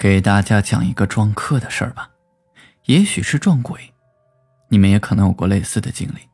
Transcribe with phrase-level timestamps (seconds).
[0.00, 2.08] 给大家讲一个撞客的事儿吧。
[2.86, 3.92] 也许是撞鬼，
[4.70, 6.26] 你们也可能有过类似的经历，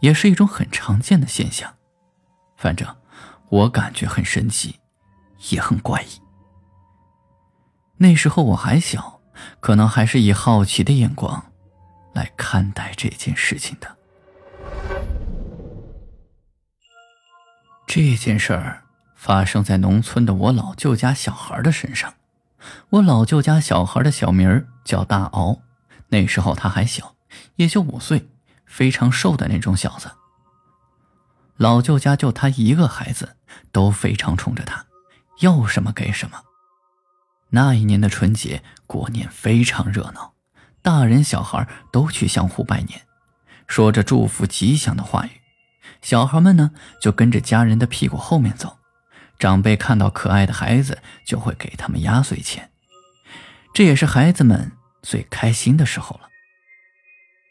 [0.00, 1.72] 也是一种很常见的现象。
[2.58, 2.86] 反正
[3.48, 4.78] 我感觉很神奇，
[5.48, 6.20] 也很怪异。
[7.96, 9.22] 那时候我还小，
[9.58, 11.50] 可能还是以好奇的眼光
[12.12, 13.96] 来看待这件事情的。
[17.86, 18.82] 这件事儿。
[19.16, 22.12] 发生在农村的我老舅家小孩的身上。
[22.90, 25.60] 我老舅家小孩的小名叫大敖，
[26.08, 27.16] 那时候他还小，
[27.56, 28.28] 也就五岁，
[28.66, 30.10] 非常瘦的那种小子。
[31.56, 33.36] 老舅家就他一个孩子，
[33.70, 34.86] 都非常宠着他，
[35.40, 36.40] 要什么给什么。
[37.50, 40.34] 那一年的春节过年非常热闹，
[40.82, 43.02] 大人小孩都去相互拜年，
[43.68, 45.30] 说着祝福吉祥的话语。
[46.02, 48.76] 小孩们呢，就跟着家人的屁股后面走。
[49.38, 52.70] 长辈看到可爱的孩子，就会给他们压岁钱，
[53.72, 56.28] 这也是孩子们最开心的时候了。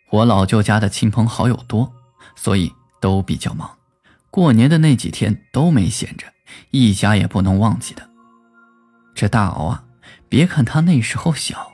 [0.09, 1.93] 我老舅家的亲朋好友多，
[2.35, 3.77] 所以都比较忙，
[4.29, 6.27] 过年的那几天都没闲着，
[6.71, 8.07] 一家也不能忘记的。
[9.15, 9.83] 这大敖啊，
[10.29, 11.73] 别看他那时候小，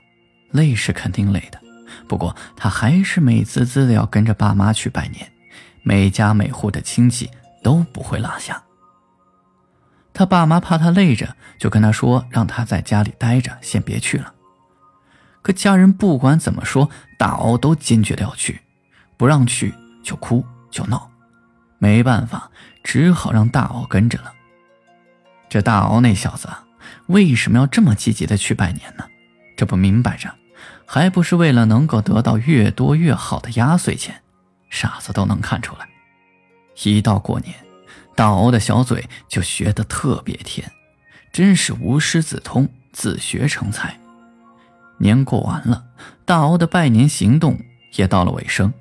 [0.52, 1.62] 累是肯定累的，
[2.08, 5.32] 不过他还是美滋滋的要跟着爸妈去拜年，
[5.84, 7.30] 每家每户的亲戚
[7.62, 8.62] 都不会落下。
[10.20, 14.34] 他爸妈怕他累着，就跟他说让他在家里待着，先别去了。
[15.42, 18.60] 可家人不管怎么说，大敖都坚决的要去，
[19.16, 21.10] 不让去就哭就闹，
[21.78, 22.52] 没办法，
[22.84, 24.34] 只好让大敖跟着了。
[25.48, 26.50] 这大敖那小子
[27.06, 29.06] 为什么要这么积极的去拜年呢？
[29.56, 30.36] 这不明摆着，
[30.86, 34.22] 还不是为了能够得到越多越好的压岁钱？
[34.70, 35.88] 傻子都能看出来，
[36.84, 37.56] 一到过年。
[38.20, 40.70] 大敖的小嘴就学得特别甜，
[41.32, 43.98] 真是无师自通，自学成才。
[44.98, 45.86] 年过完了，
[46.26, 47.58] 大敖的拜年行动
[47.94, 48.74] 也到了尾声。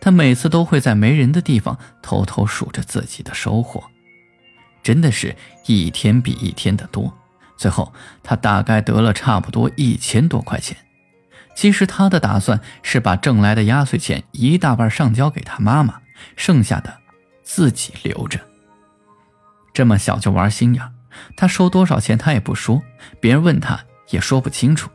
[0.00, 3.84] 他每次都会在没人的地方偷偷数着自己的收获，
[4.82, 7.16] 真的是一天比一天的多。
[7.56, 7.92] 最后，
[8.24, 10.76] 他大概得了差不多一千多块钱。
[11.54, 16.00] 其实他的打算是把挣来的压岁钱一大半上交给他妈妈，
[16.34, 16.98] 剩下的
[17.44, 18.40] 自己留着。
[19.72, 20.92] 这么小就玩心眼，
[21.36, 22.82] 他收多少钱他也不说，
[23.20, 24.90] 别人问他也说不清楚。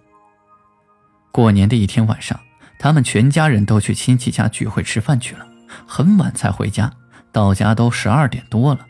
[1.32, 2.40] 过年的一天晚上，
[2.80, 5.48] 他们全家人都去亲戚家聚会吃饭去了，
[5.86, 6.92] 很晚才回家，
[7.32, 8.86] 到家都十二点多了。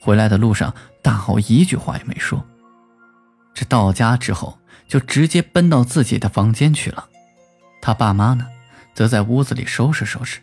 [0.00, 2.44] 回来的路上，大豪一句话也没说。
[3.52, 7.08] 这到家之后，就直接奔到自己的房间去了。
[7.82, 8.46] 他爸妈呢，
[8.94, 10.40] 则在屋子里收拾收拾。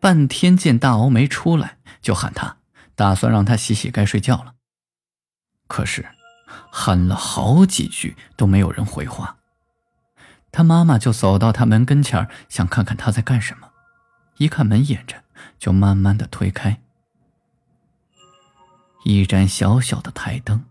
[0.00, 2.56] 半天见大敖没出来，就喊他。
[2.96, 4.54] 打算让他洗洗该睡觉了，
[5.66, 6.06] 可是
[6.70, 9.38] 喊了好几句都没有人回话。
[10.52, 13.70] 他妈妈就走到他门跟前想看看他在干什么。
[14.38, 15.24] 一看门掩着，
[15.58, 16.80] 就慢慢的推开。
[19.04, 20.64] 一盏小小的台灯，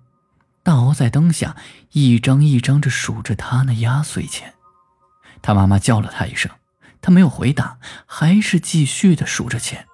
[0.63, 1.55] 大敖在灯下
[1.91, 4.53] 一张一张着数着他那压岁钱。
[5.41, 6.49] 他妈妈叫了他一声，
[7.01, 9.87] 他没有回答，还是继续的数着钱。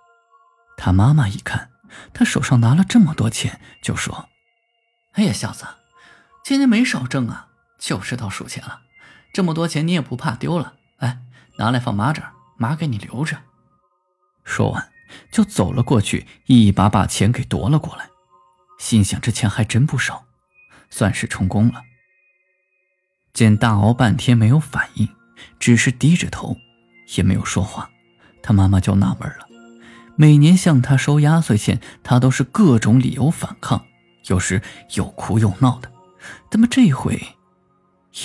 [0.77, 1.71] 他妈妈一看。
[2.13, 4.29] 他手上拿了这么多钱，就说
[5.13, 5.65] ：“哎呀，小子，
[6.43, 8.81] 今年没少挣啊，就知道数钱了。
[9.33, 10.73] 这么多钱你也不怕丢了？
[10.97, 11.19] 来，
[11.57, 13.37] 拿来放妈这儿，妈给你留着。”
[14.43, 14.91] 说完，
[15.31, 18.09] 就走了过去，一把把钱给夺了过来。
[18.79, 20.25] 心想这钱还真不少，
[20.89, 21.83] 算是充公了。
[23.33, 25.07] 见大敖半天没有反应，
[25.59, 26.57] 只是低着头，
[27.15, 27.89] 也没有说话，
[28.41, 29.48] 他妈妈就纳闷了。
[30.21, 33.85] 每年向他收压岁钱，他都是各种理由反抗，
[34.25, 34.61] 有时
[34.97, 35.89] 又哭又闹的。
[36.51, 37.37] 怎么这回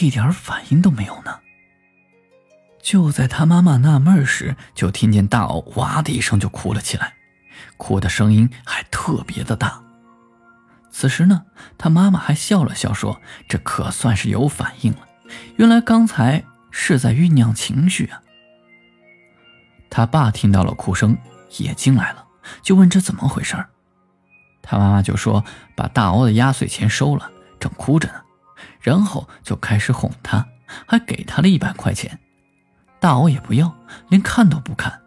[0.00, 1.38] 一点反应都没有呢？
[2.82, 7.14] 就在他妈妈纳闷时，就听见大奥哇的一声就哭了起来，
[7.76, 9.80] 哭的声音还特别的大。
[10.90, 11.44] 此时呢，
[11.78, 15.06] 他妈妈还笑了笑，说：“这可算是有反应了，
[15.58, 16.42] 原来刚才
[16.72, 18.20] 是在酝酿情绪啊。”
[19.88, 21.16] 他爸听到了哭声。
[21.58, 22.24] 也进来了，
[22.62, 23.56] 就问这怎么回事
[24.62, 25.44] 他妈妈就说
[25.76, 27.30] 把大欧的压岁钱收了，
[27.60, 28.22] 正哭着呢，
[28.80, 30.46] 然后就开始哄他，
[30.86, 32.18] 还给他了一百块钱。
[32.98, 33.76] 大欧也不要，
[34.08, 35.00] 连看都不看。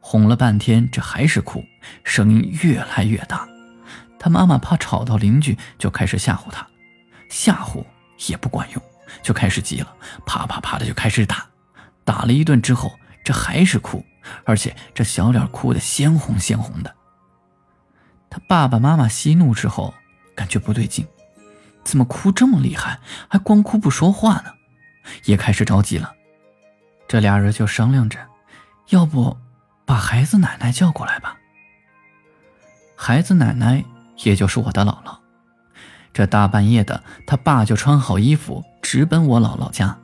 [0.00, 1.64] 哄了半天，这还是哭，
[2.04, 3.48] 声音越来越大。
[4.18, 6.66] 他妈妈怕吵到邻居，就开始吓唬他，
[7.30, 7.84] 吓唬
[8.28, 8.82] 也不管用，
[9.22, 9.94] 就开始急了，
[10.26, 11.46] 啪啪啪的就开始打。
[12.04, 12.92] 打了一顿之后，
[13.24, 14.04] 这还是哭，
[14.44, 16.94] 而且这小脸哭得鲜红鲜红的。
[18.28, 19.94] 他爸爸妈妈息怒之后，
[20.34, 21.06] 感觉不对劲，
[21.84, 24.52] 怎么哭这么厉害，还光哭不说话呢？
[25.24, 26.12] 也开始着急了。
[27.08, 28.18] 这俩人就商量着，
[28.88, 29.36] 要不。
[29.88, 31.36] 把孩子奶奶叫过来吧。
[32.96, 33.84] 孩子奶奶
[34.24, 35.16] 也就是我的姥姥。
[36.12, 39.96] 这大半夜的，他爸就穿好衣服直奔我姥姥家。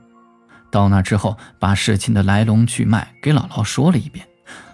[0.73, 4.27] 到那之后，把事情的来龙去脉给姥姥说了一遍。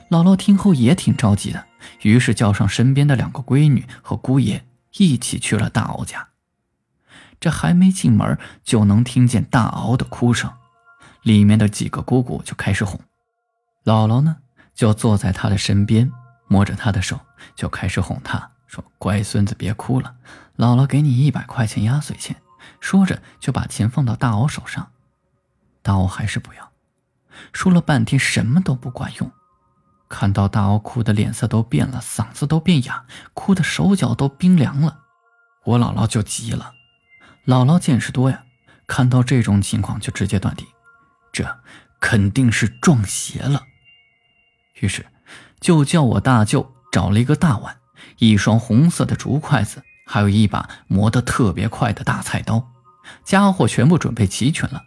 [0.08, 1.66] 姥姥听后也挺着急的，
[2.02, 4.64] 于是叫上身边的两个闺女和姑爷
[4.96, 6.28] 一起去了大敖家。
[7.40, 10.50] 这还没进门，就能听见大敖的哭声。
[11.22, 13.00] 里面的几个姑姑就开始哄，
[13.84, 14.36] 姥姥呢？
[14.74, 16.10] 就坐在他的身边，
[16.46, 17.18] 摸着他的手，
[17.56, 20.14] 就开始哄他说：“乖孙子，别哭了，
[20.56, 22.36] 姥姥给你一百块钱压岁钱。”
[22.80, 24.88] 说着就把钱放到大敖手上。
[25.88, 26.70] 大敖还是不要，
[27.54, 29.32] 说了半天什么都不管用。
[30.06, 34.98] 看到大奥哭的脸色都变了，嗓子都变哑，哭的手脚都冰凉了，
[35.64, 36.74] 我姥姥就急了。
[37.46, 38.44] 姥姥见识多呀，
[38.86, 40.66] 看到这种情况就直接断定，
[41.32, 41.58] 这
[42.00, 43.62] 肯定是撞邪了。
[44.80, 45.06] 于是，
[45.58, 47.78] 就叫我大舅找了一个大碗，
[48.18, 52.72] 一双红色的竹筷子，还有一把磨得特别快的大菜刀，
[53.24, 54.82] 家伙全部准备齐全了。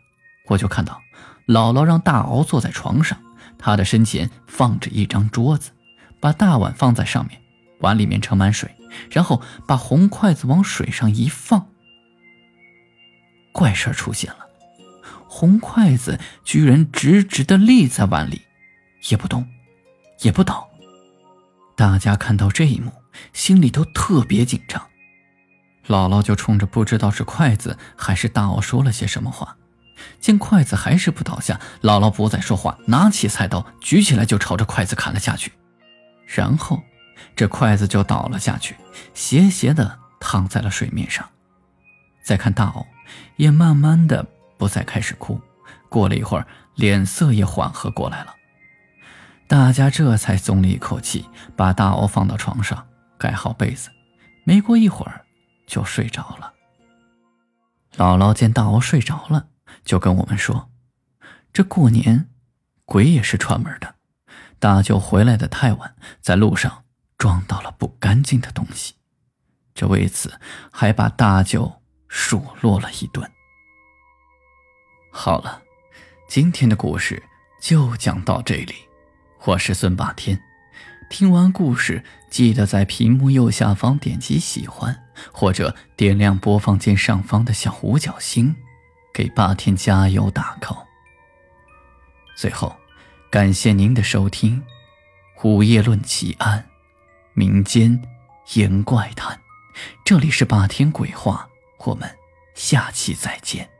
[0.48, 1.02] 我就看到
[1.48, 3.18] 姥姥让大敖坐在床上，
[3.58, 5.72] 他的身前放着一张桌子，
[6.20, 7.42] 把大碗放在上面，
[7.80, 8.70] 碗里面盛满水，
[9.10, 11.68] 然后把红筷子往水上一放。
[13.52, 14.46] 怪事出现了，
[15.28, 18.42] 红筷子居然直直的立在碗里，
[19.10, 19.48] 也不动。
[20.22, 20.70] 也不倒，
[21.76, 22.92] 大家看到这一幕，
[23.34, 24.80] 心里都特别紧张。
[25.88, 29.58] 姥姥就冲着不知道是筷子还是大敖说了些什么话，
[30.19, 35.51] 见筷子还是不倒下，姥姥不再说话，拿起菜刀举起来就朝着筷子砍了下去，
[36.25, 36.81] 然后
[37.36, 38.75] 这筷子就倒了下去，
[39.13, 41.27] 斜斜的躺在了水面上。
[42.24, 42.86] 再看大敖，
[43.36, 44.25] 也慢慢的
[44.57, 45.39] 不再开始哭，
[45.89, 46.45] 过了一会儿，
[46.75, 48.36] 脸色也缓和过来了。
[49.47, 51.25] 大家这才松了一口气，
[51.57, 52.88] 把大敖放到床上，
[53.18, 53.89] 盖好被子。
[54.44, 55.21] 没过一会儿，
[55.68, 56.54] 就睡着了。
[57.97, 59.47] 姥姥见大敖睡着了，
[59.83, 60.69] 就跟我们说
[61.51, 62.30] ：“这过年，
[62.86, 63.95] 鬼也是串门的。
[64.60, 66.86] 大舅回来的太晚，在路上
[67.18, 68.94] 撞到了不干净的东西，
[69.74, 70.39] 这为此
[70.72, 73.30] 还把大舅数落了一顿。”
[75.12, 75.62] 好了，
[76.30, 77.22] 今天的故事
[77.62, 78.75] 就讲到这里。
[79.44, 80.39] 我是孙霸天，
[81.10, 88.56] 听完故事记得在屏幕右下方点击喜欢，或者点亮播放键上方的小五角星，
[89.13, 90.86] 给霸天加油打 call。
[92.36, 92.75] 最后，
[93.30, 94.62] 感谢您的收听，
[95.48, 96.60] 《午夜论奇案》，
[97.34, 98.02] 民间
[98.54, 99.42] 言怪谈，
[100.06, 101.50] 这里是霸天鬼话，
[101.86, 102.18] 我们
[102.54, 103.70] 下期再见。